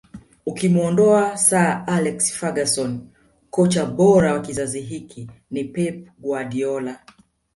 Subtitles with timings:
[0.45, 3.09] Ukimuondoa Sir Alex Ferguson
[3.49, 7.05] kocha bora wa kizazi hiki ni Pep Guardiola